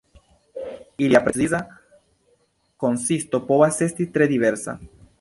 [1.07, 1.59] Ilia preciza
[2.85, 4.81] konsisto povas esti tre diversa.